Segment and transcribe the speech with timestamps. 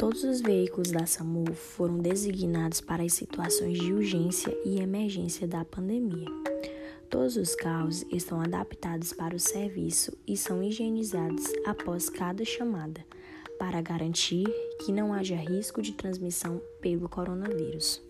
[0.00, 5.62] Todos os veículos da SAMU foram designados para as situações de urgência e emergência da
[5.62, 6.24] pandemia.
[7.10, 13.04] Todos os carros estão adaptados para o serviço e são higienizados após cada chamada,
[13.58, 14.46] para garantir
[14.82, 18.02] que não haja risco de transmissão pelo coronavírus.